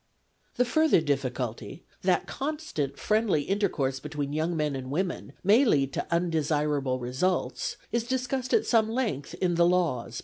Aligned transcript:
The 0.55 0.65
further 0.65 0.99
difficulty, 0.99 1.83
that 2.01 2.25
constant 2.25 2.97
friendly 2.97 3.47
inter 3.47 3.69
course 3.69 3.99
between 3.99 4.33
young 4.33 4.57
men 4.57 4.75
and 4.75 4.89
women 4.89 5.33
may 5.43 5.63
lead 5.63 5.93
to 5.93 6.11
undesirable 6.11 6.97
results 6.97 7.77
is 7.91 8.03
discussed 8.05 8.51
at 8.51 8.65
some 8.65 8.89
length 8.89 9.35
in 9.35 9.53
the 9.53 9.67
Laws, 9.67 10.17
p. 10.17 10.19